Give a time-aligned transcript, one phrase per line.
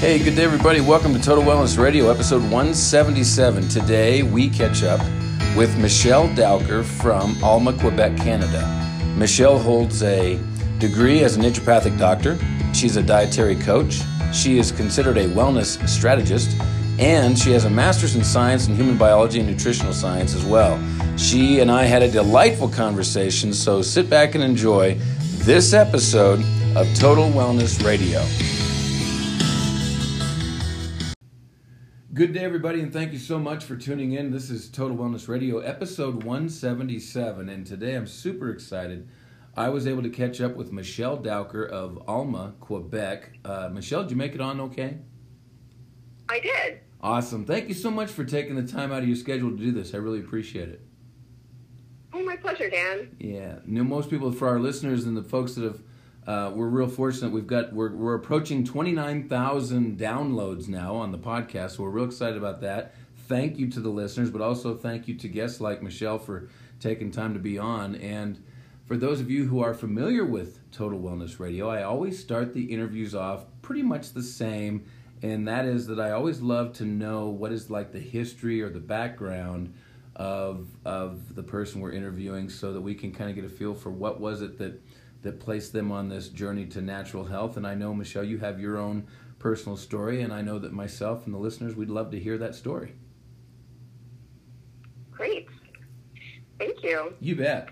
[0.00, 0.80] Hey, good day, everybody.
[0.80, 3.68] Welcome to Total Wellness Radio, episode 177.
[3.68, 4.98] Today, we catch up
[5.54, 8.66] with Michelle Dowker from Alma, Quebec, Canada.
[9.18, 10.40] Michelle holds a
[10.78, 12.38] degree as a naturopathic doctor.
[12.72, 14.00] She's a dietary coach.
[14.32, 16.56] She is considered a wellness strategist,
[16.98, 20.82] and she has a master's in science and human biology and nutritional science as well.
[21.18, 24.94] She and I had a delightful conversation, so sit back and enjoy
[25.44, 26.42] this episode
[26.74, 28.24] of Total Wellness Radio.
[32.20, 34.30] Good day, everybody, and thank you so much for tuning in.
[34.30, 39.08] This is Total Wellness Radio, episode 177, and today I'm super excited.
[39.56, 43.38] I was able to catch up with Michelle Dowker of Alma, Quebec.
[43.42, 44.98] Uh, Michelle, did you make it on okay?
[46.28, 46.80] I did.
[47.00, 47.46] Awesome.
[47.46, 49.94] Thank you so much for taking the time out of your schedule to do this.
[49.94, 50.84] I really appreciate it.
[52.12, 53.16] Oh, my pleasure, Dan.
[53.18, 53.60] Yeah.
[53.64, 55.80] You know, most people, for our listeners and the folks that have
[56.30, 57.32] uh, we're real fortunate.
[57.32, 61.72] We've got we're we're approaching twenty nine thousand downloads now on the podcast.
[61.72, 62.94] So we're real excited about that.
[63.26, 67.10] Thank you to the listeners, but also thank you to guests like Michelle for taking
[67.10, 67.96] time to be on.
[67.96, 68.40] And
[68.86, 72.72] for those of you who are familiar with Total Wellness Radio, I always start the
[72.72, 74.86] interviews off pretty much the same,
[75.22, 78.70] and that is that I always love to know what is like the history or
[78.70, 79.74] the background
[80.14, 83.74] of of the person we're interviewing, so that we can kind of get a feel
[83.74, 84.80] for what was it that
[85.22, 87.56] that placed them on this journey to natural health.
[87.56, 89.06] And I know, Michelle, you have your own
[89.38, 92.54] personal story, and I know that myself and the listeners, we'd love to hear that
[92.54, 92.94] story.
[95.10, 95.48] Great.
[96.58, 97.14] Thank you.
[97.20, 97.68] You bet.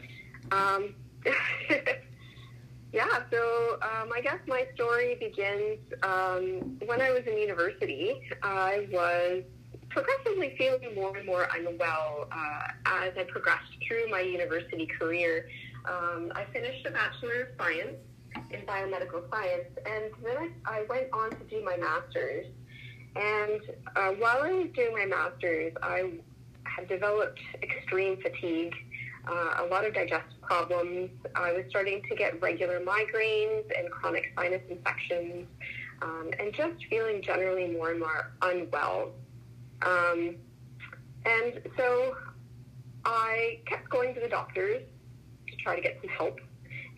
[0.51, 0.95] Um,
[2.93, 8.15] yeah, so um, I guess my story begins um, when I was in university.
[8.43, 9.45] I was
[9.91, 15.49] progressively feeling more and more unwell uh, as I progressed through my university career.
[15.89, 17.97] Um, I finished a Bachelor of Science
[18.51, 20.37] in Biomedical Science, and then
[20.67, 22.47] I, I went on to do my Master's.
[23.17, 23.61] And
[23.97, 26.13] uh, while I was doing my Master's, I
[26.65, 28.75] had developed extreme fatigue,
[29.27, 31.11] uh, a lot of digestive problems.
[31.35, 35.47] I was starting to get regular migraines and chronic sinus infections,
[36.03, 39.13] um, and just feeling generally more and more unwell.
[39.83, 40.37] Um,
[41.25, 42.15] and so
[43.05, 44.83] I kept going to the doctors
[45.69, 46.41] try to get some help.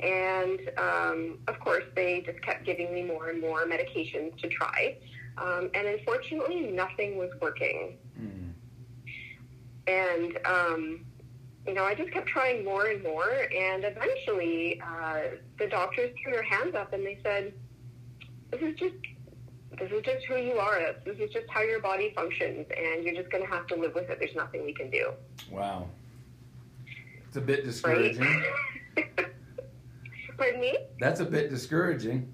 [0.00, 4.97] And um, of course, they just kept giving me more and more medications to try.
[5.36, 7.98] Um, and unfortunately, nothing was working.
[8.19, 8.53] Mm.
[9.86, 11.04] And, um,
[11.66, 13.31] you know, I just kept trying more and more.
[13.31, 17.52] And eventually, uh, the doctors threw their hands up and they said,
[18.50, 18.94] This is just.
[19.78, 20.78] This is just who you are.
[21.06, 23.94] This is just how your body functions, and you're just going to have to live
[23.94, 24.19] with it.
[24.19, 25.12] There's nothing we can do.
[25.50, 25.88] Wow.
[27.31, 28.43] It's a bit discouraging.
[30.37, 30.77] Pardon me?
[30.99, 32.29] That's a bit discouraging.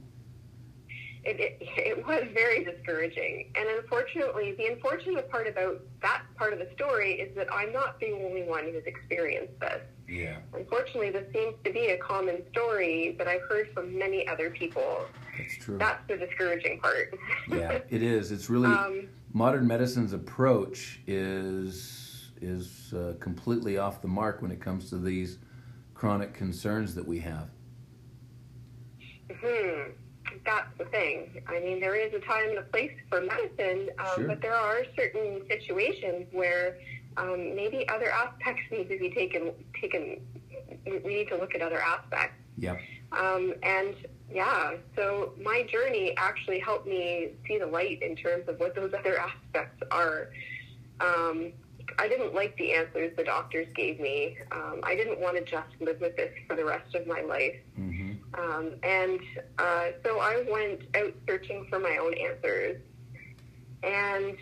[1.22, 3.52] It, it, it, was very discouraging.
[3.56, 8.00] And unfortunately, the unfortunate part about that part of the story is that I'm not
[8.00, 9.82] the only one who's experienced this.
[10.08, 10.38] Yeah.
[10.54, 15.04] Unfortunately, this seems to be a common story that I've heard from many other people.
[15.36, 15.76] That's true.
[15.76, 17.12] That's the discouraging part.
[17.50, 18.32] yeah, it is.
[18.32, 22.05] It's really um, modern medicine's approach is
[22.40, 25.38] is uh, completely off the mark when it comes to these
[25.94, 27.48] chronic concerns that we have.
[29.30, 29.90] Hmm.
[30.44, 31.42] That's the thing.
[31.48, 34.28] I mean, there is a time and a place for medicine, um, sure.
[34.28, 36.78] but there are certain situations where
[37.16, 39.52] um, maybe other aspects need to be taken.
[39.80, 40.20] Taken.
[40.84, 42.36] We need to look at other aspects.
[42.56, 42.76] Yeah.
[43.12, 43.94] Um, and
[44.32, 48.92] yeah, so my journey actually helped me see the light in terms of what those
[48.92, 50.30] other aspects are.
[51.00, 51.52] Um,
[51.98, 54.36] I didn't like the answers the doctors gave me.
[54.52, 57.56] Um, I didn't want to just live with this for the rest of my life.
[57.78, 58.12] Mm-hmm.
[58.34, 59.20] Um, and
[59.58, 62.80] uh, so I went out searching for my own answers.
[63.82, 64.36] And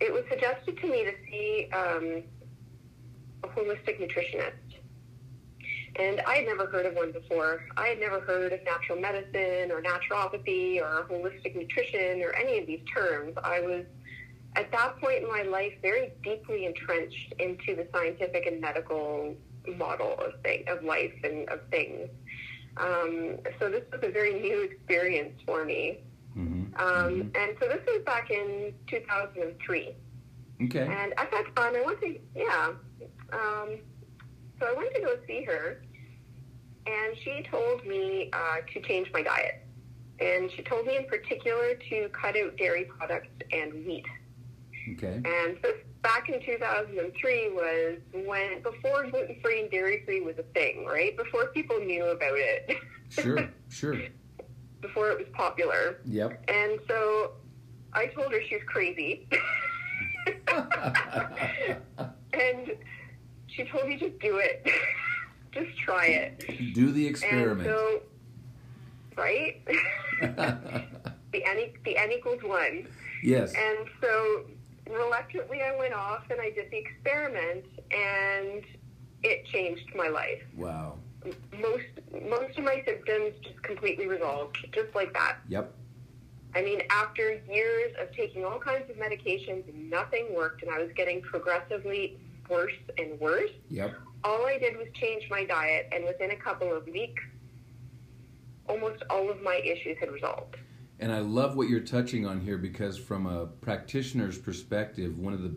[0.00, 2.22] it was suggested to me to see um,
[3.44, 4.52] a holistic nutritionist.
[5.96, 7.64] And I had never heard of one before.
[7.76, 12.66] I had never heard of natural medicine or naturopathy or holistic nutrition or any of
[12.66, 13.34] these terms.
[13.42, 13.84] I was
[14.56, 19.34] at that point in my life, very deeply entrenched into the scientific and medical
[19.76, 22.08] model of thing, of life and of things.
[22.76, 26.00] Um, so this was a very new experience for me.
[26.36, 26.74] Mm-hmm.
[26.80, 27.36] Um, mm-hmm.
[27.36, 29.94] And so this was back in 2003.
[30.62, 30.80] Okay.
[30.80, 32.72] And at that time, I went to yeah.
[33.32, 33.78] Um,
[34.58, 35.82] so I went to go see her,
[36.86, 39.66] and she told me uh, to change my diet.
[40.20, 44.04] And she told me in particular to cut out dairy products and wheat.
[44.92, 45.20] Okay.
[45.24, 45.58] And
[46.02, 51.16] back in 2003 was when before gluten free and dairy free was a thing, right?
[51.16, 52.78] Before people knew about it.
[53.10, 54.00] Sure, sure.
[54.80, 56.00] Before it was popular.
[56.06, 56.44] Yep.
[56.48, 57.32] And so
[57.92, 59.28] I told her she was crazy.
[62.32, 62.72] and
[63.48, 64.66] she told me just do it.
[65.52, 66.74] just try it.
[66.74, 67.68] Do the experiment.
[67.68, 68.02] And so,
[69.16, 69.60] right?
[71.32, 72.86] the n the n equals one.
[73.22, 73.52] Yes.
[73.54, 74.44] And so
[74.90, 78.62] reluctantly, I went off and I did the experiment, and
[79.22, 80.42] it changed my life.
[80.56, 80.98] Wow.
[81.52, 81.84] Most
[82.28, 85.36] most of my symptoms just completely resolved, just like that.
[85.48, 85.74] Yep.
[86.54, 90.90] I mean, after years of taking all kinds of medications, nothing worked, and I was
[90.96, 93.50] getting progressively worse and worse.
[93.68, 93.94] Yep.
[94.24, 97.22] All I did was change my diet, and within a couple of weeks,
[98.68, 100.56] almost all of my issues had resolved.
[101.00, 105.42] And I love what you're touching on here because, from a practitioner's perspective, one of
[105.42, 105.54] the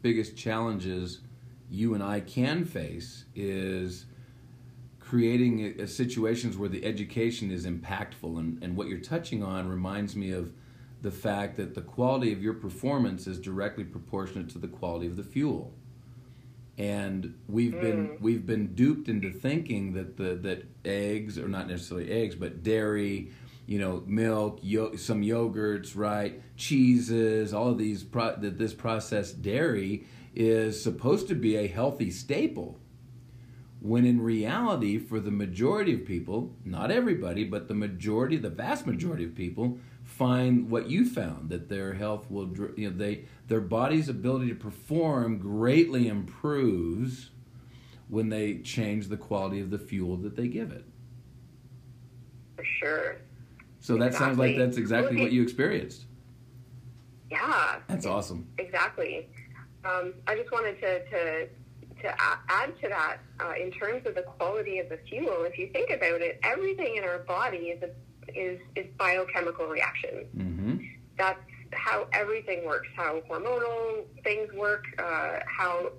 [0.00, 1.20] biggest challenges
[1.70, 4.06] you and I can face is
[4.98, 8.38] creating situations where the education is impactful.
[8.38, 10.52] And, and what you're touching on reminds me of
[11.02, 15.16] the fact that the quality of your performance is directly proportionate to the quality of
[15.16, 15.74] the fuel.
[16.78, 17.80] And we've mm.
[17.80, 22.62] been we've been duped into thinking that the that eggs or not necessarily eggs but
[22.62, 23.30] dairy,
[23.70, 29.42] you know, milk, yo- some yogurts, right, cheeses, all of these pro- that this processed
[29.42, 32.80] dairy is supposed to be a healthy staple
[33.78, 38.88] when in reality, for the majority of people, not everybody, but the majority, the vast
[38.88, 43.60] majority of people, find what you found that their health will, you know, they their
[43.60, 47.30] body's ability to perform greatly improves
[48.08, 50.84] when they change the quality of the fuel that they give it.
[52.56, 53.16] For sure.
[53.80, 54.26] So that exactly.
[54.26, 56.04] sounds like that's exactly what you experienced.
[57.30, 57.78] Yeah.
[57.88, 58.46] That's awesome.
[58.58, 59.28] Exactly.
[59.84, 61.48] Um, I just wanted to, to
[62.02, 62.14] to
[62.48, 65.90] add to that, uh, in terms of the quality of the fuel, if you think
[65.90, 67.90] about it, everything in our body is a,
[68.38, 70.26] is is biochemical reaction.
[70.36, 70.76] Mm-hmm.
[71.18, 71.40] That's
[71.72, 72.88] how everything works.
[72.96, 74.84] How hormonal things work.
[74.98, 75.92] Uh, how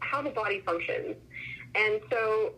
[0.00, 1.16] how the body functions,
[1.74, 2.52] and so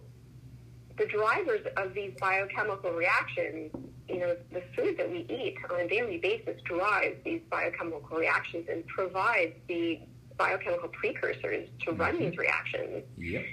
[0.98, 3.70] the drivers of these biochemical reactions,
[4.08, 8.66] you know, the food that we eat on a daily basis drives these biochemical reactions
[8.70, 10.00] and provides the
[10.38, 12.24] biochemical precursors to run mm-hmm.
[12.24, 13.04] these reactions.
[13.18, 13.44] Yep.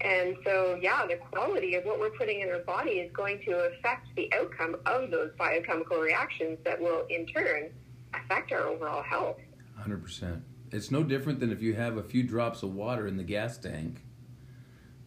[0.00, 3.52] And so, yeah, the quality of what we're putting in our body is going to
[3.52, 7.70] affect the outcome of those biochemical reactions that will, in turn,
[8.14, 9.38] affect our overall health.
[9.80, 10.40] 100%.
[10.72, 13.56] It's no different than if you have a few drops of water in the gas
[13.56, 14.02] tank.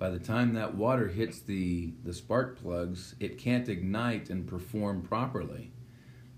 [0.02, 5.04] By the time that water hits the, the spark plugs, it can't ignite and perform
[5.04, 5.70] properly.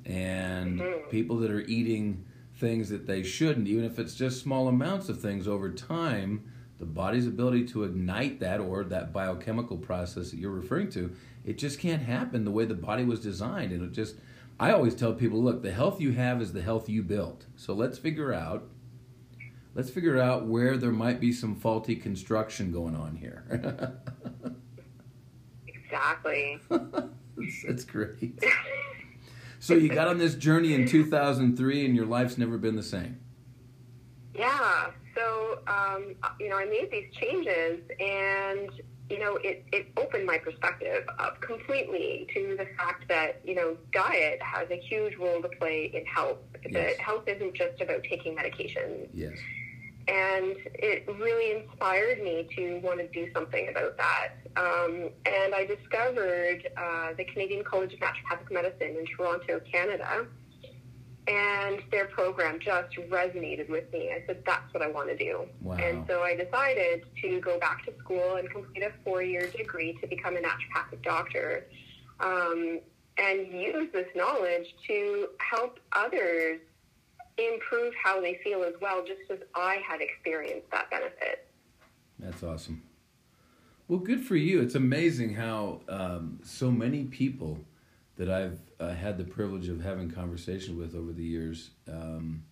[0.03, 1.09] And mm-hmm.
[1.09, 2.25] people that are eating
[2.57, 6.43] things that they shouldn't, even if it's just small amounts of things over time,
[6.77, 11.57] the body's ability to ignite that or that biochemical process that you're referring to, it
[11.57, 13.71] just can't happen the way the body was designed.
[13.71, 14.17] And it just,
[14.59, 17.45] I always tell people, look, the health you have is the health you built.
[17.55, 18.67] So let's figure out,
[19.75, 23.97] let's figure out where there might be some faulty construction going on here.
[25.67, 26.59] exactly.
[26.69, 28.43] that's, that's great.
[29.59, 33.19] So you got on this journey in 2003, and your life's never been the same.
[34.35, 34.91] Yeah.
[35.15, 38.69] So um, you know, I made these changes, and
[39.09, 43.77] you know, it, it opened my perspective up completely to the fact that, you know,
[43.91, 46.37] diet has a huge role to play in health.
[46.67, 46.73] Yes.
[46.73, 49.09] That health isn't just about taking medications.
[49.13, 49.37] Yes.
[50.07, 54.33] And it really inspired me to want to do something about that.
[54.57, 60.27] Um, and I discovered uh, the Canadian College of Naturopathic Medicine in Toronto, Canada.
[61.25, 64.11] And their program just resonated with me.
[64.11, 65.45] I said, that's what I want to do.
[65.61, 65.75] Wow.
[65.75, 69.97] And so I decided to go back to school and complete a four year degree
[70.01, 71.65] to become a naturopathic doctor
[72.19, 72.81] um,
[73.17, 76.59] and use this knowledge to help others
[77.37, 81.47] improve how they feel as well, just as I had experienced that benefit.
[82.19, 82.83] That's awesome.
[83.87, 84.61] Well, good for you.
[84.61, 87.59] It's amazing how um, so many people
[88.15, 92.43] that I've uh, had the privilege of having conversation with over the years um,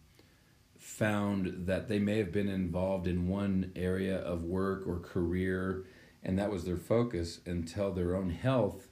[0.78, 5.86] found that they may have been involved in one area of work or career,
[6.24, 8.88] and that was their focus until their own health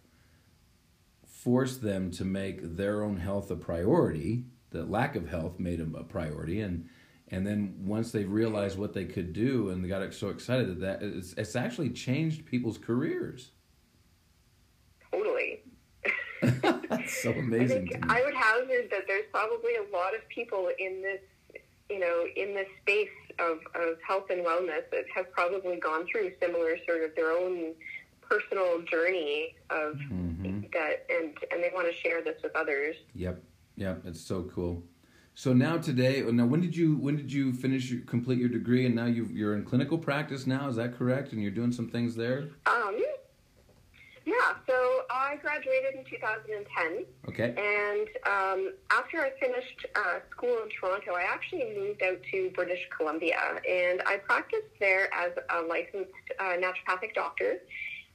[1.26, 5.96] forced them to make their own health a priority the lack of health made them
[5.96, 6.62] a priority.
[6.62, 6.90] And
[7.32, 11.00] and then once they realized what they could do and they got so excited that,
[11.00, 13.52] that it's, it's actually changed people's careers.
[15.12, 15.62] Totally.
[16.90, 21.02] That's so amazing I, I would hazard that there's probably a lot of people in
[21.02, 21.20] this
[21.90, 23.10] you know in this space
[23.40, 27.74] of, of health and wellness that have probably gone through similar sort of their own
[28.22, 30.62] personal journey of mm-hmm.
[30.72, 32.96] that and and they want to share this with others.
[33.14, 33.44] Yep
[33.80, 34.84] Yeah, it's so cool.
[35.36, 38.94] So now today, now when did you when did you finish complete your degree, and
[38.94, 40.68] now you you're in clinical practice now?
[40.68, 41.32] Is that correct?
[41.32, 42.50] And you're doing some things there.
[42.66, 43.02] Um,
[44.26, 47.06] yeah, so I graduated in 2010.
[47.30, 47.56] Okay.
[47.58, 52.86] And um, after I finished uh, school in Toronto, I actually moved out to British
[52.96, 57.60] Columbia, and I practiced there as a licensed uh, naturopathic doctor.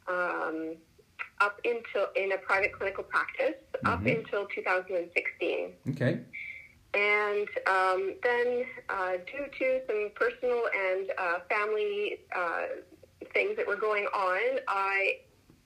[0.09, 0.77] Um,
[1.41, 4.19] up until in a private clinical practice up Mhm.
[4.19, 5.75] until 2016.
[5.91, 6.21] Okay.
[6.95, 12.67] And um, then, uh, due to some personal and uh, family uh,
[13.33, 15.19] things that were going on, I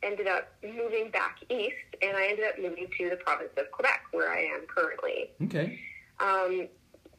[0.02, 4.04] ended up moving back east, and I ended up moving to the province of Quebec,
[4.12, 5.30] where I am currently.
[5.44, 5.78] Okay.
[6.20, 6.68] Um,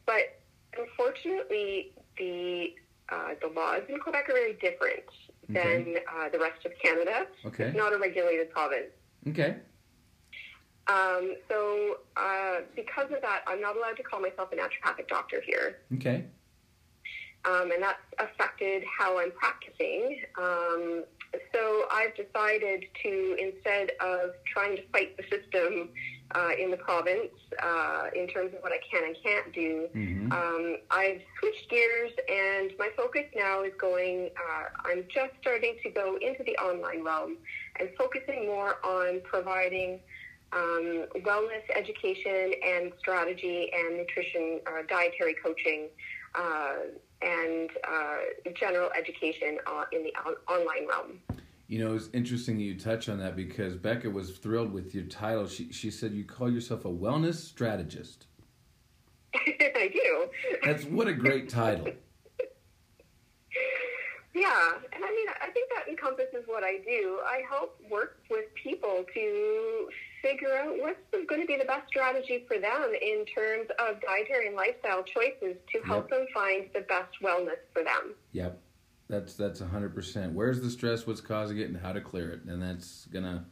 [0.06, 0.40] but
[0.76, 2.74] unfortunately, the
[3.10, 5.04] uh, the laws in Quebec are very different
[5.48, 7.26] than uh, the rest of Canada.
[7.44, 7.64] Okay.
[7.64, 8.92] It's not a regulated province.
[9.28, 9.56] Okay.
[10.86, 15.40] Um, so, uh, because of that, I'm not allowed to call myself a naturopathic doctor
[15.44, 15.78] here.
[15.94, 16.24] Okay.
[17.44, 20.22] Um, and that's affected how I'm practicing.
[20.38, 21.04] Um,
[21.54, 25.90] so, I've decided to, instead of trying to fight the system
[26.34, 27.32] uh, in the province
[27.62, 32.12] uh, in terms of what I can and can't do, hmm um, I've switched gears,
[32.28, 34.30] and my focus now is going.
[34.36, 37.36] Uh, I'm just starting to go into the online realm
[37.80, 39.98] and focusing more on providing
[40.52, 45.88] um, wellness education and strategy and nutrition, uh, dietary coaching,
[46.36, 46.74] uh,
[47.22, 51.39] and uh, general education uh, in the on- online realm.
[51.70, 55.46] You know, it's interesting you touch on that because Becca was thrilled with your title.
[55.46, 58.26] She she said you call yourself a wellness strategist.
[59.36, 60.26] I do.
[60.64, 61.86] That's what a great title.
[64.34, 67.20] Yeah, and I mean, I think that encompasses what I do.
[67.24, 69.88] I help work with people to
[70.22, 74.48] figure out what's going to be the best strategy for them in terms of dietary
[74.48, 78.14] and lifestyle choices to help them find the best wellness for them.
[78.32, 78.60] Yep.
[79.10, 80.34] That's that's hundred percent.
[80.34, 81.04] Where's the stress?
[81.04, 82.44] What's causing it, and how to clear it?
[82.44, 83.44] And that's gonna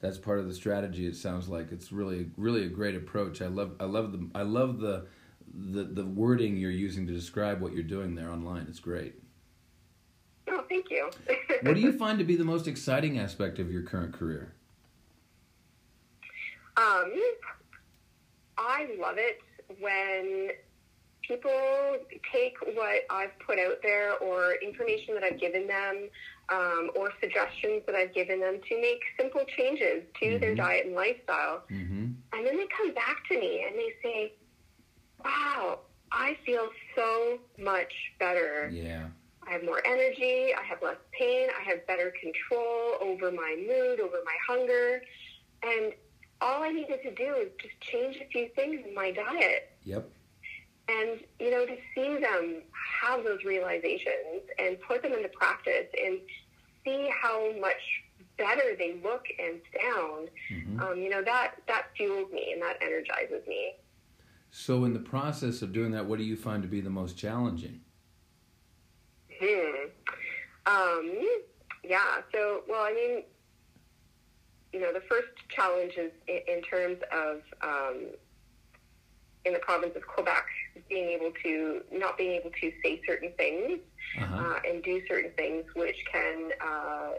[0.00, 1.06] that's part of the strategy.
[1.06, 3.40] It sounds like it's really really a great approach.
[3.40, 5.06] I love I love the I love the
[5.54, 8.66] the the wording you're using to describe what you're doing there online.
[8.68, 9.14] It's great.
[10.48, 11.10] Oh, thank you.
[11.62, 14.52] What do you find to be the most exciting aspect of your current career?
[16.76, 17.12] Um,
[18.56, 19.40] I love it
[19.80, 20.50] when
[21.22, 21.50] people
[22.32, 26.08] take what I've put out there or information that I've given them
[26.50, 30.56] um, or suggestions that I've given them to make simple changes to their Mhm.
[30.56, 31.64] diet and lifestyle.
[31.70, 32.06] Mm-hmm.
[32.32, 34.32] And then they come back to me and they say,
[35.24, 38.70] wow, I feel so much better.
[38.72, 39.08] Yeah.
[39.46, 40.54] I have more energy.
[40.54, 41.48] I have less pain.
[41.58, 45.02] I have better control over my mood, over my hunger.
[45.62, 45.92] And
[46.40, 49.70] all I needed to do is just change a few things in my diet.
[49.84, 50.08] Yep.
[50.88, 52.62] And, you know, to see them
[53.02, 56.18] have those realizations and put them into practice and
[56.84, 57.76] see how much
[58.38, 62.76] better they look and sound, hmm um, you know, that, that fuels me and that
[62.80, 63.72] energizes me.
[64.50, 67.16] So in the process of doing that, what do you find to be the most
[67.16, 67.80] challenging?
[69.40, 69.88] Hmm.
[70.66, 71.28] Um,
[71.84, 72.22] yeah.
[72.32, 73.24] So, well, I mean,
[74.72, 78.06] you know, the first challenge is in, in terms of um,
[79.44, 80.44] in the province of Quebec
[80.88, 83.80] being able to not being able to say certain things
[84.20, 84.36] Uh-huh.
[84.36, 87.10] uh, and do certain things, which can uh,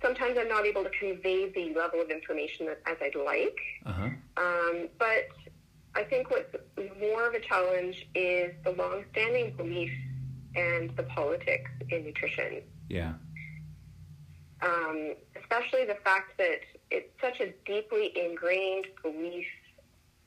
[0.00, 3.58] sometimes I'm not able to convey the level of information that, as I'd like.
[3.86, 4.08] Uh-huh.
[4.36, 5.28] Um, but
[5.94, 6.54] I think what's
[7.00, 9.92] more of a challenge is the long-standing belief
[10.56, 12.62] and the politics in nutrition.
[12.88, 13.14] Yeah.
[14.62, 19.46] Um, especially the fact that it's such a deeply ingrained belief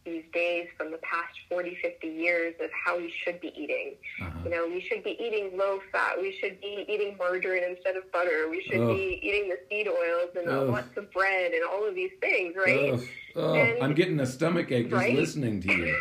[0.05, 3.95] these days from the past 40, 50 years of how we should be eating.
[4.21, 4.31] Uh-huh.
[4.45, 6.21] You know, we should be eating low fat.
[6.21, 8.47] We should be eating margarine instead of butter.
[8.49, 8.95] We should Ugh.
[8.95, 12.53] be eating the seed oils and uh, lots of bread and all of these things,
[12.55, 12.99] right?
[13.35, 15.15] Oh, And- I'm getting a stomach ache just Right?
[15.15, 15.97] listening to you.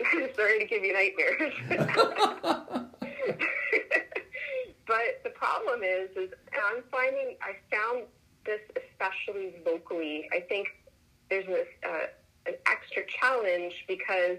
[0.36, 1.52] Sorry to give you nightmares.
[4.86, 8.04] but the problem is, is I'm finding I found
[8.46, 10.28] this especially locally.
[10.32, 10.68] I think
[11.28, 12.06] there's this, uh,
[12.48, 14.38] an extra challenge because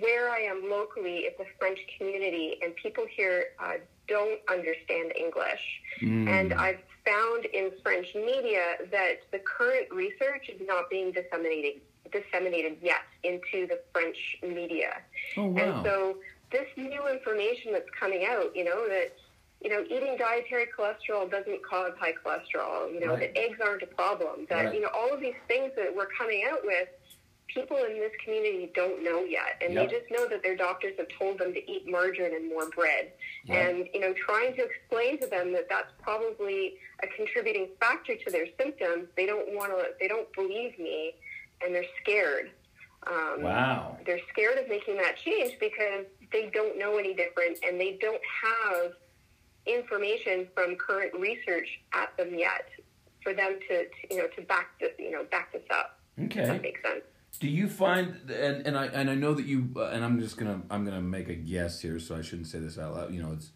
[0.00, 3.74] where I am locally, it's a French community, and people here uh,
[4.08, 5.60] don't understand English.
[6.02, 6.28] Mm.
[6.28, 11.80] And I've found in French media that the current research is not being disseminated
[12.12, 14.98] disseminated yet into the French media.
[15.36, 15.56] oh wow.
[15.58, 16.16] And so
[16.52, 19.12] this new information that's coming out, you know, that
[19.62, 23.32] you know, eating dietary cholesterol doesn't cause high cholesterol, you know, Right.
[23.34, 24.74] that eggs aren't a problem, that Right.
[24.74, 26.88] you know, all of these things that we're coming out with
[27.56, 29.88] people in this community don't know yet, and Yep.
[29.90, 33.12] they just know that their doctors have told them to eat margarine and more bread.
[33.44, 33.56] Yep.
[33.56, 38.30] And you know, trying to explain to them that that's probably a contributing factor to
[38.30, 39.86] their symptoms, they don't want to.
[39.98, 41.14] They don't believe me,
[41.64, 42.50] and they're scared.
[43.06, 43.98] Um, Wow.
[44.04, 48.20] they're scared of making that change because they don't know any different and they don't
[48.42, 48.92] have
[49.64, 52.68] information from current research at them yet
[53.22, 56.00] for them to, to you know to back the, you know back this up.
[56.16, 57.02] If that makes sense.
[57.38, 60.36] Do you find and and I and I know that you uh, and I'm just
[60.36, 63.14] gonna I'm gonna make a guess here, so I shouldn't say this out loud.
[63.14, 63.50] You know, it's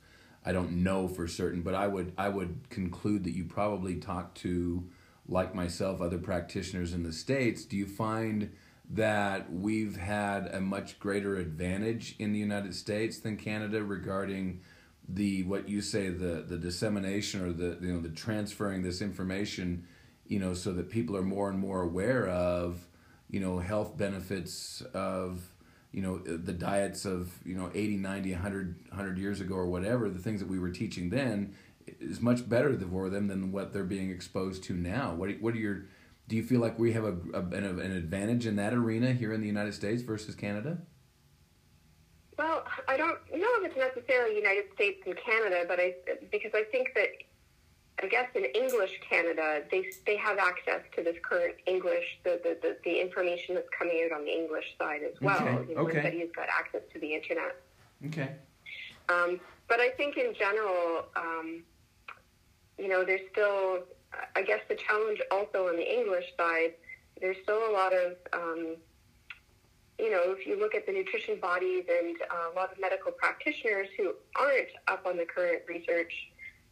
[0.45, 4.35] I don't know for certain, but I would I would conclude that you probably talk
[4.37, 4.85] to
[5.29, 7.65] like myself other practitioners in the states.
[7.65, 8.51] Do you find
[8.91, 14.61] that we've had a much greater advantage in the United States than Canada regarding
[15.09, 19.87] the what you say the the dissemination or the you know the transferring this information
[20.27, 22.87] you know so that people are more and more aware of
[23.31, 25.41] you know health benefits of
[25.93, 29.67] you know uh, the diets of you know 80 90 100 100 years ago or
[29.67, 31.55] whatever the things that we were teaching then
[31.99, 35.15] is much better for them than what they're being exposed to now.
[35.15, 35.83] What what are your
[36.29, 39.33] do you feel like we have a, a an, an advantage in that arena here
[39.33, 40.79] in the United States versus Canada?
[42.39, 45.95] Well, I don't know if it's necessarily United States and Canada, but I
[46.31, 47.09] because I think that
[48.03, 52.57] I guess in English Canada they they have access to this current English the the,
[52.63, 55.37] the, the information that's coming out on the English side as well.
[55.43, 55.99] Okay, You know, okay.
[55.99, 57.57] Everybody's got access to the internet.
[58.07, 58.31] okay
[59.09, 61.63] Um, but I think in general, um,
[62.77, 63.85] you know, there's still,
[64.35, 66.75] I guess the challenge also on the English side,
[67.21, 68.77] there's still a lot of, um,
[69.99, 73.13] you know, if you look at the nutrition bodies and uh, a lot of medical
[73.13, 76.13] practitioners who aren't up on the current research,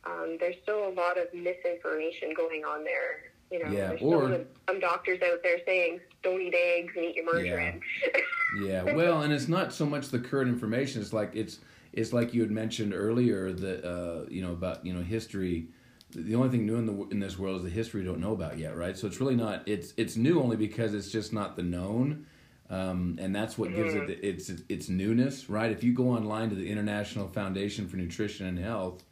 [0.04, 3.32] um, there's still a lot of misinformation going on there.
[3.50, 7.04] You know, Yeah, there's or- still some doctors out there saying don't eat eggs and
[7.06, 7.80] eat your margarine.
[8.62, 11.02] Yeah, well, and it's not so much the current information.
[11.02, 11.58] It's like it's
[11.92, 15.68] it's like you had mentioned earlier that uh, you know about you know history.
[16.12, 18.32] The only thing new in the in this world is the history we don't know
[18.32, 18.96] about yet, right?
[18.96, 19.68] So it's really not.
[19.68, 22.24] It's it's new only because it's just not the known,
[22.70, 25.70] um, and that's what gives it the, its its newness, right?
[25.70, 29.04] If you go online to the International Foundation for Nutrition and Health,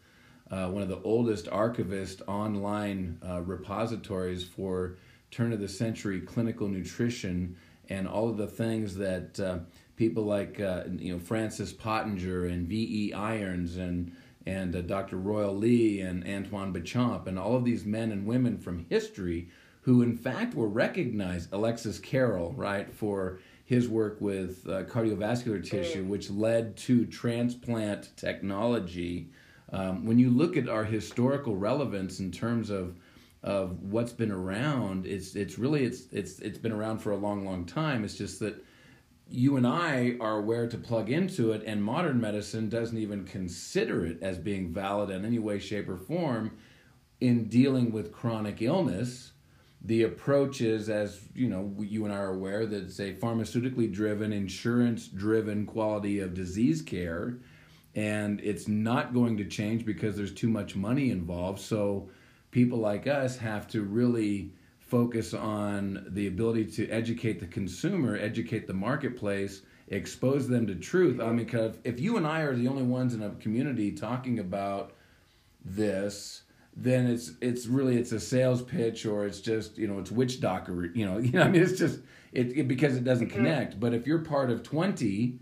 [0.51, 4.97] uh, one of the oldest archivist online uh, repositories for
[5.31, 7.57] turn of the century clinical nutrition
[7.89, 9.59] and all of the things that uh,
[9.97, 13.13] people like uh, you know Francis Pottenger and V.E.
[13.13, 14.13] Irons and
[14.45, 15.17] and uh, Dr.
[15.17, 19.49] Royal Lee and Antoine Bechamp and all of these men and women from history
[19.83, 26.05] who in fact were recognized Alexis Carrel right for his work with uh, cardiovascular tissue
[26.05, 29.29] which led to transplant technology
[29.73, 32.97] um, when you look at our historical relevance in terms of
[33.43, 37.45] of what's been around, it's it's really it's it's it's been around for a long,
[37.45, 38.05] long time.
[38.05, 38.65] It's just that
[39.29, 44.05] you and I are aware to plug into it, and modern medicine doesn't even consider
[44.05, 46.57] it as being valid in any way, shape, or form
[47.21, 49.33] in dealing with chronic illness.
[49.83, 53.93] The approach is, as you know, you and I are aware, that it's a pharmaceutically
[53.93, 57.39] driven, insurance driven quality of disease care,
[57.97, 61.59] and it's not going to change because there's too much money involved.
[61.59, 62.11] So
[62.51, 68.67] people like us have to really focus on the ability to educate the consumer, educate
[68.67, 71.21] the marketplace, expose them to truth.
[71.21, 74.39] I mean, because if you and I are the only ones in a community talking
[74.39, 74.93] about
[75.65, 76.43] this,
[76.79, 80.41] then it's it's really it's a sales pitch or it's just you know it's witch
[80.41, 82.01] doctor you know you know I mean it's just
[82.33, 83.37] it, it because it doesn't mm-hmm.
[83.37, 83.81] connect.
[83.81, 85.39] But if you're part of twenty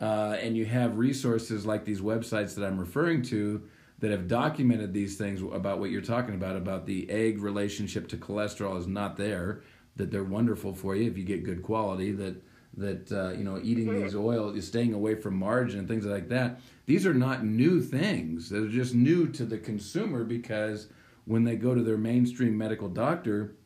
[0.00, 3.62] uh, and you have resources like these websites that I'm referring to
[3.98, 8.16] that have documented these things about what you're talking about about the egg relationship to
[8.16, 9.62] cholesterol is not there
[9.96, 12.40] that they're wonderful for you if you get good quality that
[12.76, 16.28] that uh, you know eating these oils is staying away from margin and things like
[16.28, 16.60] that.
[16.86, 18.48] These are not new things.
[18.48, 20.86] They're just new to the consumer because
[21.24, 23.56] when they go to their mainstream medical doctor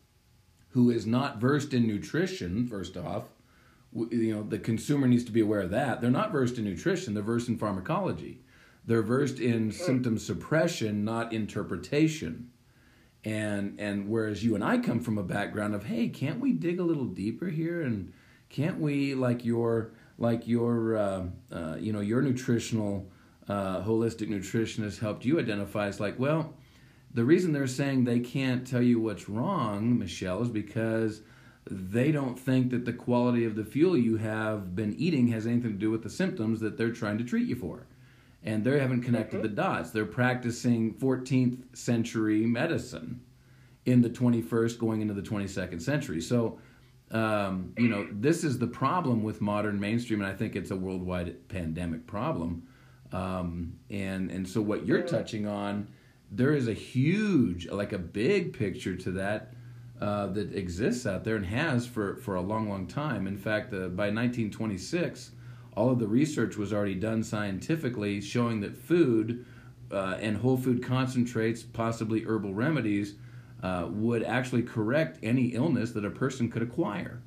[0.70, 3.28] who is not versed in nutrition first off
[3.94, 6.00] you know the consumer needs to be aware of that.
[6.00, 8.40] They're not versed in nutrition they're versed in pharmacology.
[8.84, 12.50] They're versed in symptom suppression not interpretation.
[13.24, 16.80] And and whereas you and I come from a background of hey can't we dig
[16.80, 17.82] a little deeper here?
[17.82, 18.12] And
[18.48, 23.10] can't we like your like your uh, uh, you know your nutritional
[23.48, 26.54] uh, holistic nutritionist helped you identify it's like well
[27.14, 31.22] the reason they're saying they can't tell you what's wrong Michelle is because
[31.70, 35.72] they don't think that the quality of the fuel you have been eating has anything
[35.72, 37.86] to do with the symptoms that they're trying to treat you for
[38.44, 39.90] and they haven't connected the dots.
[39.90, 43.20] They're practicing 14th century medicine
[43.84, 46.20] in the 21st, going into the 22nd century.
[46.20, 46.58] So
[47.12, 50.76] um, you know, this is the problem with modern mainstream, and I think it's a
[50.76, 52.66] worldwide pandemic problem.
[53.12, 55.88] Um, and and so what you're touching on,
[56.30, 59.52] there is a huge, like a big picture to that
[60.02, 63.28] uh, that exists out there and has for for a long, long time.
[63.28, 65.30] In fact, uh, by 1926,
[65.76, 69.46] all of the research was already done scientifically, showing that food
[69.92, 73.14] uh, and whole food concentrates, possibly herbal remedies,
[73.62, 77.22] uh, would actually correct any illness that a person could acquire.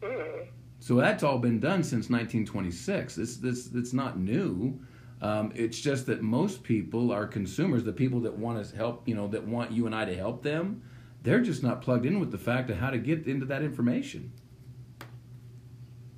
[0.00, 0.48] Mm.
[0.80, 3.14] So that's all been done since 1926.
[3.14, 4.80] This this it's not new.
[5.22, 7.84] Um, it's just that most people are consumers.
[7.84, 10.42] The people that want us help, you know, that want you and I to help
[10.42, 10.82] them,
[11.24, 14.30] they're just not plugged in with the fact of how to get into that information.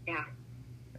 [0.07, 0.25] Yeah.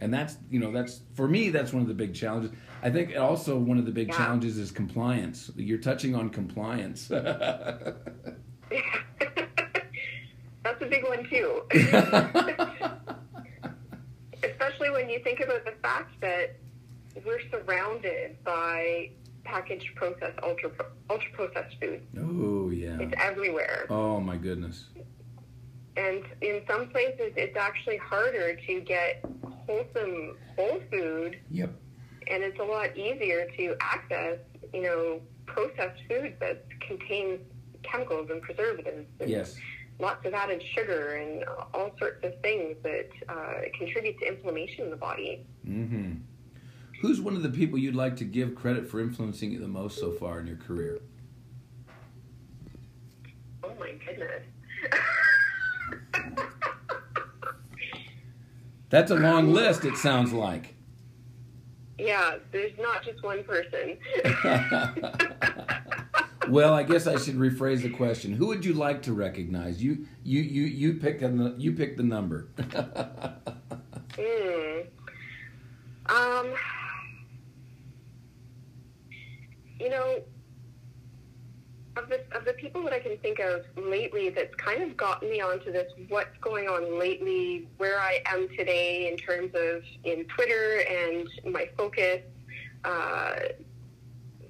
[0.00, 2.50] And that's you know that's for me that's one of the big challenges.
[2.82, 4.16] I think also one of the big Yeah.
[4.16, 5.50] challenges is compliance.
[5.56, 7.08] You're touching on compliance.
[10.64, 11.62] That's a big one too.
[14.42, 16.56] Especially when you think about the fact that
[17.24, 19.10] we're surrounded by
[19.52, 20.70] packaged, processed, ultra
[21.10, 22.00] ultra processed food.
[22.20, 22.98] oh yeah.
[23.00, 24.86] It's everywhere, Oh my goodness.
[25.96, 29.24] and in some places, it's actually harder to get
[29.66, 31.70] wholesome whole food, Yep.
[32.30, 34.38] and it's a lot easier to access,
[34.74, 37.40] you know, processed food that contains
[37.82, 39.06] chemicals and preservatives.
[39.20, 39.56] And Yes.
[39.98, 41.42] lots of added sugar and
[41.74, 45.44] all sorts of things that uh, contribute to inflammation in the body.
[45.64, 46.12] hmm
[47.00, 49.98] Who's one of the people you'd like to give credit for influencing you the most
[50.00, 51.00] so far in your career?
[53.62, 54.42] Oh my goodness.
[58.90, 59.84] That's a long list.
[59.84, 60.74] It sounds like.
[61.98, 63.98] yeah, there's not just one person.
[66.48, 68.32] well, I guess I should rephrase the question.
[68.32, 69.82] Who would you like to recognize?
[69.82, 72.48] You you you you pick a, you pick the number.
[74.20, 74.80] Hmm.
[76.06, 76.46] Um,
[79.80, 80.20] you know,
[81.96, 85.30] of the of the people that I can think of lately, that's kind of gotten
[85.30, 85.92] me onto this.
[86.08, 87.68] What's going on lately?
[87.78, 92.22] Where I am today in terms of in Twitter and my focus.
[92.84, 93.36] Uh,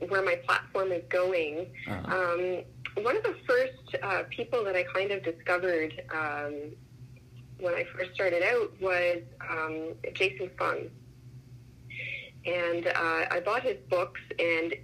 [0.06, 1.66] where my platform is going.
[1.86, 2.16] Uh-huh.
[2.16, 2.62] Um,
[3.02, 6.54] one of the first uh, people that I kind of discovered um,
[7.60, 10.88] when I first started out was um, Jason Fung.
[12.46, 14.74] And uh, I bought his books and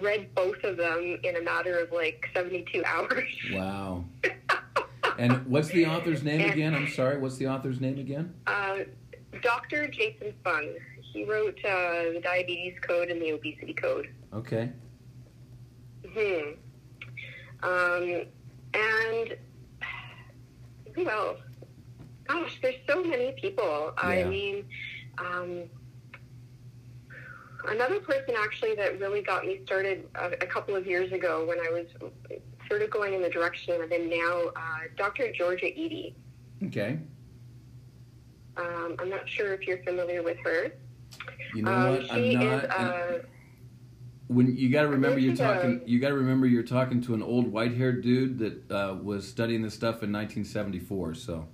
[0.00, 3.28] read both of them in a matter of like 72 hours.
[3.52, 4.04] Wow.
[5.16, 6.74] And what's the author's name again?
[6.74, 7.18] I'm sorry.
[7.18, 8.34] What's the author's name again?
[8.48, 8.78] Uh,
[9.42, 9.86] Dr.
[9.86, 10.74] Jason Fung.
[11.00, 14.08] He wrote uh, the Diabetes Code and the Obesity Code.
[14.32, 14.70] Okay.
[16.12, 16.54] Hmm.
[17.62, 18.22] Um,
[18.74, 19.36] and
[20.94, 21.38] who else?
[22.26, 23.92] Gosh, there's so many people.
[23.96, 24.64] I mean,
[25.18, 25.64] um,
[27.68, 31.58] another person actually that really got me started a, a couple of years ago when
[31.58, 31.86] I was
[32.68, 35.32] sort of going in the direction I'm in now, uh, Dr.
[35.32, 36.14] Georgia Ede.
[36.64, 36.98] Okay.
[38.56, 40.72] Um, I'm not sure if you're familiar with her.
[41.54, 42.06] You know um, what?
[42.06, 42.64] she I'm not.
[42.64, 42.70] is.
[42.70, 43.18] Uh,
[44.28, 47.14] when you got to remember you're talking um, you got to remember you're talking to
[47.14, 51.46] an old white-haired dude that uh, was studying this stuff in 1974 so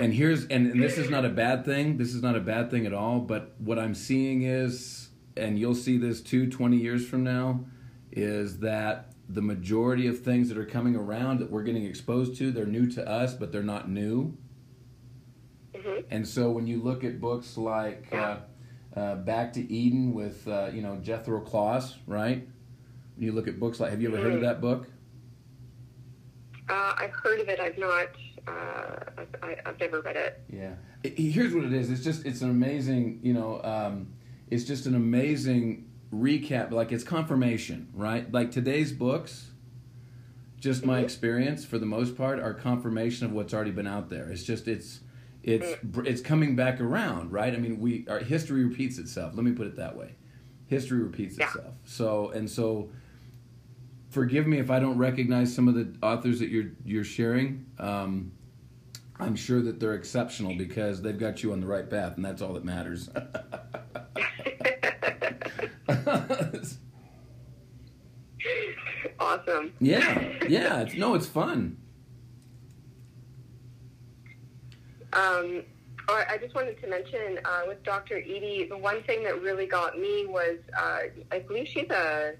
[0.00, 2.70] and here's and, and this is not a bad thing this is not a bad
[2.70, 7.06] thing at all but what i'm seeing is and you'll see this too 20 years
[7.06, 7.60] from now
[8.12, 12.50] is that the majority of things that are coming around that we're getting exposed to
[12.50, 14.36] they're new to us but they're not new
[15.74, 16.04] mhm.
[16.10, 18.36] and so when you look at books like uh,
[18.96, 22.46] uh, Back to Eden with uh, you know Jethro Kloss, right?
[23.16, 24.88] When you look at books like, have you ever heard of that book?
[26.68, 27.60] Uh, I've heard of it.
[27.60, 28.08] I've not.
[28.46, 30.40] Uh, I've, I- I've never read it.
[30.52, 30.74] Yeah.
[31.02, 31.90] Here's what it is.
[31.90, 34.08] It's just it's an amazing you know um,
[34.50, 36.70] it's just an amazing recap.
[36.70, 38.30] Like it's confirmation, right?
[38.32, 39.50] Like today's books.
[40.58, 41.04] Just my Mhm.
[41.04, 44.30] experience, for the most part, are confirmation of what's already been out there.
[44.30, 45.00] It's just it's
[45.42, 47.52] it's it's coming back around, right?
[47.54, 49.34] I mean, we our history repeats itself.
[49.34, 50.14] Let me put it that way.
[50.66, 51.46] History repeats Yeah.
[51.46, 51.74] itself.
[51.84, 52.90] So and so.
[54.08, 57.66] Forgive me if I don't recognize some of the authors that you're you're sharing.
[57.78, 58.32] Um,
[59.18, 62.42] I'm sure that they're exceptional because they've got you on the right path, and that's
[62.42, 63.08] all that matters.
[69.18, 69.72] awesome.
[69.80, 70.80] yeah, yeah.
[70.82, 71.78] It's, no, it's fun.
[75.12, 75.62] Um,
[76.08, 78.18] I just wanted to mention uh, with Dr.
[78.18, 80.98] Ede, the one thing that really got me was uh,
[81.32, 82.34] I believe she's a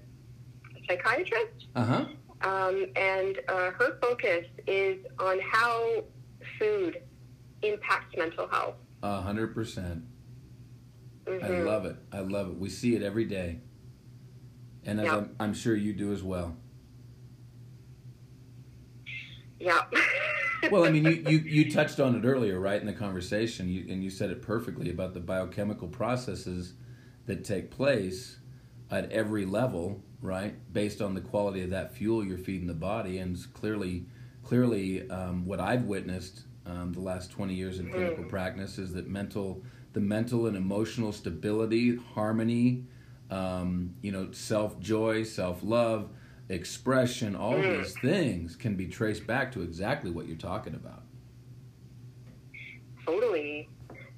[0.89, 1.67] psychiatrist.
[1.75, 2.05] Uh huh.
[2.43, 6.05] Um, and uh, her focus is on how
[6.59, 7.03] food
[7.63, 8.75] impacts mental health.
[9.03, 10.05] A hundred percent.
[11.27, 11.65] I Mhm.
[11.67, 11.97] love it.
[12.13, 12.57] I love it.
[12.59, 13.61] We see it every day,
[14.85, 15.17] and as Yeah.
[15.17, 16.57] I'm, I'm sure you do as well.
[19.59, 19.83] Yeah.
[20.71, 23.87] Well, I mean, you, you, you touched on it earlier, right, in the conversation, you,
[23.93, 26.75] and you said it perfectly about the biochemical processes
[27.27, 28.39] that take place
[28.91, 33.19] at every level, right, based on the quality of that fuel you're feeding the body,
[33.19, 34.07] and clearly,
[34.47, 39.09] clearly, um, what I've witnessed um, the last 20 years in clinical practice is that
[39.09, 39.61] mental,
[39.93, 42.85] the mental and emotional stability, harmony,
[43.31, 46.11] um, you know, self joy, self love,
[46.49, 47.79] expression, all Mm.
[47.79, 51.03] these things can be traced back to exactly what you're talking about.
[53.05, 53.69] Totally.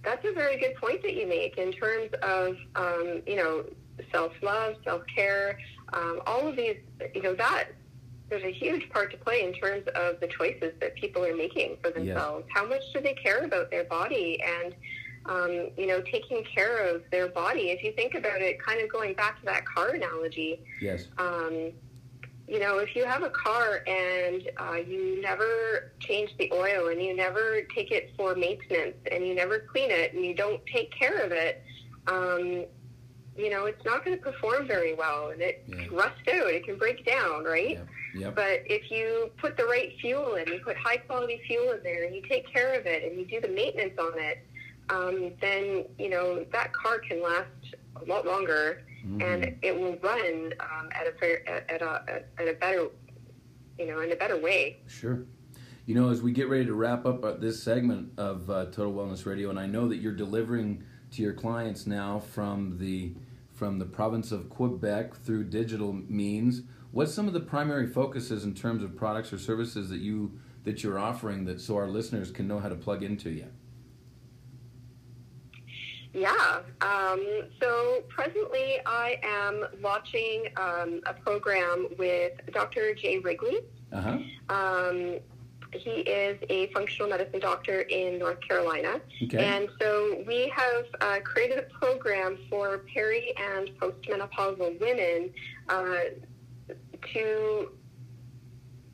[0.04, 3.64] That's a very good point that you make in terms of, um, you know,
[4.12, 5.58] self love, self care,
[5.94, 6.76] um, all of these,
[7.14, 7.68] you know, that
[8.28, 11.76] there's a huge part to play in terms of the choices that people are making
[11.82, 12.46] for themselves.
[12.54, 14.74] How much do they care about their body and,
[15.26, 17.70] um, you know, taking care of their body?
[17.70, 21.06] If you think about it, kind of going back to that car analogy, Yes.
[21.18, 21.72] um,
[22.46, 27.00] you know, if you have a car and uh, you never change the oil and
[27.02, 30.90] you never take it for maintenance and you never clean it and you don't take
[30.98, 31.62] care of it,
[32.06, 32.64] um,
[33.36, 35.84] you know, it's not going to perform very well and it Yeah.
[35.84, 37.70] can rust out, it can break down, right?
[37.70, 37.86] Yep.
[38.18, 38.35] Yep.
[38.35, 42.04] But if you put the right fuel in, you put high quality fuel in there,
[42.04, 44.38] and you take care of it, and you do the maintenance on it,
[44.90, 49.22] um, then you know that car can last a lot longer, Mhm.
[49.22, 52.88] and it will run um, at a fair, at, at a at a better,
[53.78, 54.78] you know, in a better way.
[54.87, 55.24] Sure.
[55.87, 58.92] You know, as we get ready to wrap up uh, this segment of uh, Total
[58.92, 63.14] Wellness Radio, and I know that you're delivering to your clients now from the
[63.52, 66.62] from the province of Quebec through digital means.
[66.98, 70.32] What's some of the primary focuses in terms of products or services that you
[70.64, 73.46] that you're offering that so our listeners can know how to plug into you?
[76.12, 76.58] Yeah.
[76.80, 77.24] Um,
[77.61, 82.92] so presently, I am launching um, a program with Dr.
[82.94, 83.61] Jay Wrigley.
[83.92, 84.18] Uh huh.
[84.52, 85.20] Um,
[85.72, 89.00] he is a functional medicine doctor in North Carolina.
[89.22, 89.38] Okay.
[89.38, 95.30] And so we have uh, created a program for peri and postmenopausal women
[95.68, 95.94] uh,
[97.12, 97.70] to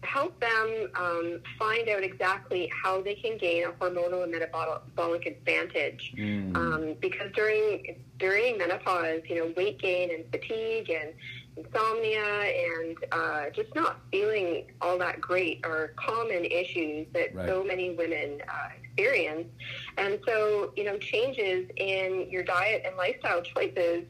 [0.02, 6.12] help them um, find out exactly how they can gain a hormonal and metabolic advantage.
[6.16, 6.56] Mm.
[6.56, 11.12] Um, because during during menopause, you know, weight gain and fatigue and
[11.56, 17.48] insomnia and uh, just not feeling all that great are common issues that Right.
[17.48, 19.48] so many women uh, experience.
[19.96, 24.04] And so, you know, changes in your diet and lifestyle choices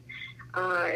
[0.53, 0.89] uh,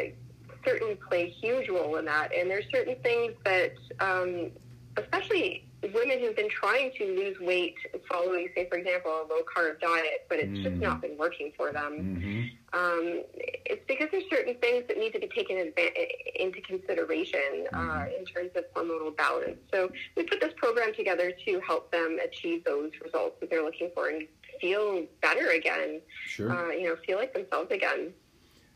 [0.66, 2.30] certainly play a huge role in that.
[2.36, 4.52] And there's certain things that, um,
[4.98, 7.76] especially women who've been trying to lose weight
[8.12, 10.82] following, say, for example, a low carb diet, but it's just Mhm.
[10.82, 12.04] not been working for them.
[12.04, 12.42] hmm
[12.72, 18.20] Um, it's because there's certain things that need to be taken into consideration uh, Mhm.
[18.20, 19.58] in terms of hormonal balance.
[19.74, 23.90] So we put this program together to help them achieve those results that they're looking
[23.96, 24.28] for and
[24.62, 26.00] feel better again.
[26.26, 26.52] Sure.
[26.52, 28.14] Uh, you know, feel like themselves again.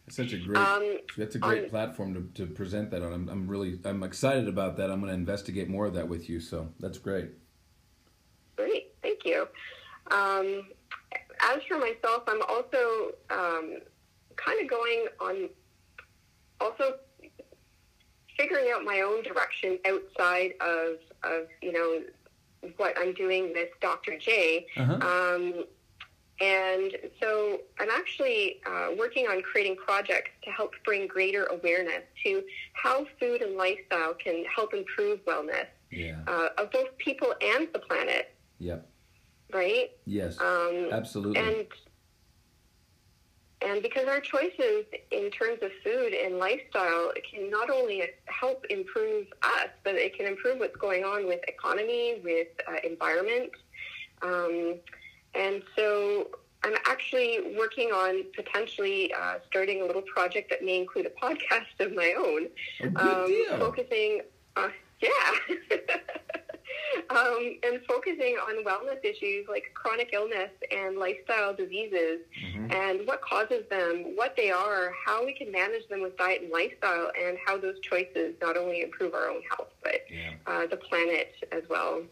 [0.08, 0.58] It's such a great.
[0.58, 3.14] Um, That's a great on- platform to, to present that on.
[3.14, 4.92] I'm, I'm really I'm excited about that.
[4.92, 6.40] I'm going to investigate more of that with you.
[6.40, 7.30] So that's great.
[8.58, 9.48] Great, thank you.
[10.12, 10.68] Um,
[11.42, 13.78] as for myself, I'm also um,
[14.36, 15.50] kind of going on,
[16.60, 16.96] also
[18.38, 24.18] figuring out my own direction outside of, of you know, what I'm doing with Dr.
[24.18, 24.66] J.
[24.78, 25.00] Uh-huh.
[26.42, 26.92] And
[27.22, 32.42] so I'm actually uh, working on creating projects to help bring greater awareness to
[32.74, 36.22] how food and lifestyle can help improve wellness Yeah.
[36.28, 38.90] uh, of both people and the planet, Yep.
[39.54, 39.92] right?
[40.06, 40.40] Yes.
[40.42, 41.40] Um, Absolutely.
[41.42, 41.68] and
[43.66, 49.28] and because our choices in terms of food and lifestyle can not only help improve
[49.42, 53.52] us, but it can improve what's going on with economy, with uh, environment,
[54.22, 54.76] um,
[55.36, 56.30] and so
[56.64, 61.80] I'm actually working on potentially uh, starting a little project that may include a podcast
[61.80, 62.48] of my own
[62.98, 64.22] oh, um, focusing,
[64.56, 64.70] uh,
[65.02, 65.10] yeah,
[67.10, 72.74] um, and focusing on wellness issues like chronic illness and lifestyle diseases, Mhm.
[72.74, 76.52] and what causes them, what they are, how we can manage them with diet and
[76.52, 80.32] lifestyle, and how those choices not only improve our own health but Yeah.
[80.48, 82.04] uh, the planet as well.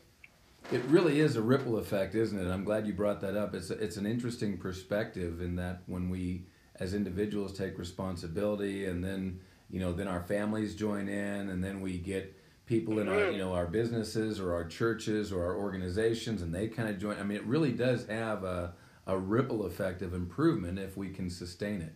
[0.71, 2.49] It really is a ripple effect, isn't it?
[2.49, 3.53] I'm glad you brought that up.
[3.53, 6.45] It's a, it's an interesting perspective in that when we
[6.75, 11.81] as individuals take responsibility and then you know then our families join in and then
[11.81, 16.41] we get people in our you know our businesses or our churches or our organizations,
[16.41, 17.17] and they kind of join.
[17.19, 18.73] I mean, it really does have a
[19.07, 21.93] a ripple effect of improvement if we can sustain it.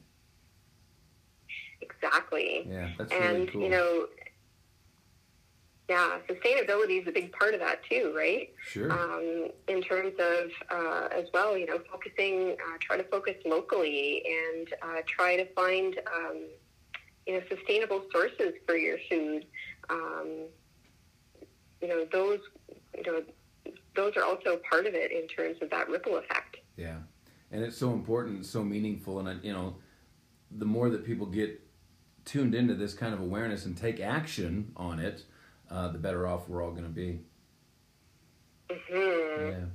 [1.82, 2.68] Exactly.
[2.70, 3.62] Yeah, that's and really cool.
[3.62, 4.08] you know,
[5.88, 8.50] yeah, sustainability is a big part of that too, right?
[8.64, 8.92] sure.
[8.92, 14.24] um, in terms of uh, as well, you know, focusing, uh, try to focus locally
[14.26, 16.42] and uh, try to find, um,
[17.28, 19.46] you know, sustainable sources for your food.
[19.90, 20.46] Um,
[21.82, 22.40] you know, those,
[22.98, 23.22] you know,
[23.96, 26.58] those are also part of it in terms of that ripple effect.
[26.78, 26.98] Yeah,
[27.52, 29.76] and it's so important, so meaningful, and you know,
[30.50, 31.62] the more that people get
[32.24, 35.24] tuned into this kind of awareness and take action on it,
[35.70, 37.20] uh, the better off we're all going to be.
[38.72, 39.66] hmm Yeah,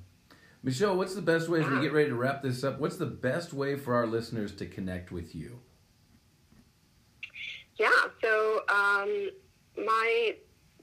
[0.62, 2.79] Michelle, what's the best way as we get ready to wrap this up?
[2.81, 5.61] What's the best way for our listeners to connect with you?
[7.79, 7.88] Yeah.
[8.22, 9.31] So um,
[9.79, 10.35] my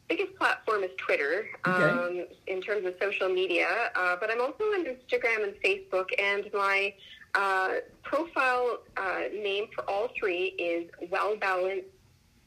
[0.08, 1.84] biggest platform is Twitter Okay.
[1.84, 6.50] um, in terms of social media, uh, but I'm also on Instagram and Facebook, and
[6.54, 6.93] my
[7.36, 11.88] uh, profile uh, name for all three is Well Balanced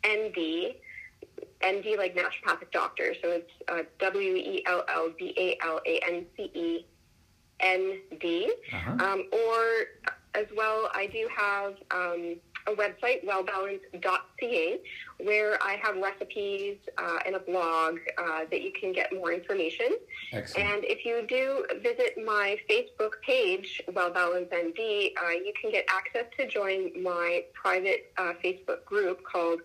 [0.04, 0.74] ND.
[1.64, 6.00] ND like naturopathic doctor, so it's uh, W E L L B A L A
[6.08, 6.86] N C E
[7.60, 8.52] N D.
[8.72, 8.90] Uh-huh.
[8.92, 14.80] Um, or as well, I do have um, a website, wellbalance.ca,
[15.18, 19.96] where I have recipes uh, and a blog uh, that you can get more information.
[20.32, 20.68] Excellent.
[20.68, 24.78] And if you do visit my Facebook page, WellBalance ND,
[25.22, 29.60] uh, you can get access to join my private uh, Facebook group called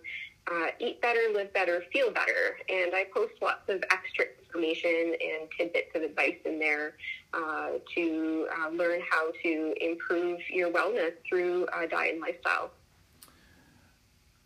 [0.50, 2.58] uh, Eat Better, Live Better, Feel Better.
[2.68, 6.94] And I post lots of extra information and tidbits of advice in there
[7.32, 12.70] uh, to uh, learn how to improve your wellness through uh, diet and lifestyle.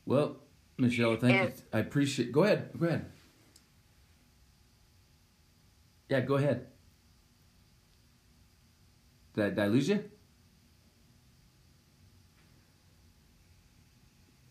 [0.06, 0.36] Well,
[0.78, 1.52] Michelle, thank you.
[1.72, 2.32] I appreciate.
[2.32, 2.70] Go ahead.
[2.78, 3.06] Go ahead.
[6.08, 6.66] Yeah, go ahead.
[9.34, 10.04] Did I, did I lose you?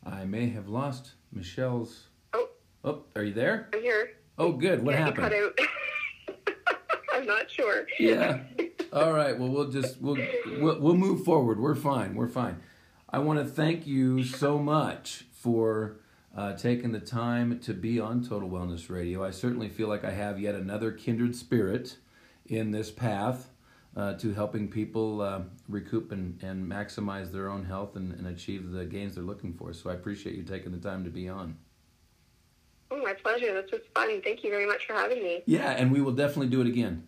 [0.05, 2.07] I may have lost Michelle's.
[2.33, 2.49] Oh,
[2.83, 3.69] Oh, are you there?
[3.73, 4.11] I'm here.
[4.37, 4.83] Oh, good.
[4.83, 5.33] What yeah, happened?
[5.33, 5.67] You cut
[6.47, 6.55] out.
[7.13, 7.85] I'm not sure.
[7.99, 8.39] Yeah.
[8.93, 9.37] All right.
[9.37, 10.17] Well, we'll just we'll,
[10.59, 11.59] we'll we'll move forward.
[11.59, 12.15] We're fine.
[12.15, 12.61] We're fine.
[13.09, 15.99] I want to thank you so much for
[16.35, 19.23] uh, taking the time to be on Total Wellness Radio.
[19.23, 21.97] I certainly feel like I have yet another kindred spirit
[22.45, 23.49] in this path
[23.95, 28.71] uh, to helping people uh, recoup and, and maximize their own health and, and achieve
[28.71, 29.73] the gains they're looking for.
[29.73, 31.57] So I appreciate you taking the time to be on.
[32.91, 33.61] Oh, my pleasure.
[33.61, 34.21] This was fun.
[34.23, 35.43] Thank you very much for having me.
[35.45, 37.07] Yeah, and we will definitely do it again.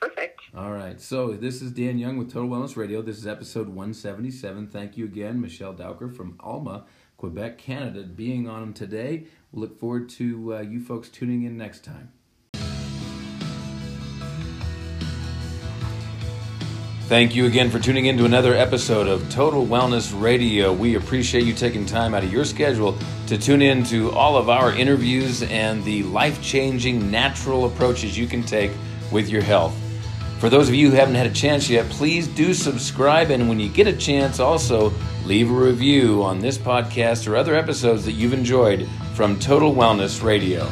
[0.00, 0.40] Perfect.
[0.56, 1.00] All right.
[1.00, 3.02] So this is Dan Young with Total Wellness Radio.
[3.02, 4.68] This is episode 177.
[4.68, 6.84] Thank you again, Michelle Dowker from Alma,
[7.16, 9.26] Quebec, Canada, being on today.
[9.50, 12.12] We look forward to uh, you folks tuning in next time.
[17.08, 20.74] Thank you again for tuning in to another episode of Total Wellness Radio.
[20.74, 24.50] We appreciate you taking time out of your schedule to tune in to all of
[24.50, 28.72] our interviews and the life changing natural approaches you can take
[29.10, 29.74] with your health.
[30.38, 33.30] For those of you who haven't had a chance yet, please do subscribe.
[33.30, 34.92] And when you get a chance, also
[35.24, 40.22] leave a review on this podcast or other episodes that you've enjoyed from Total Wellness
[40.22, 40.70] Radio.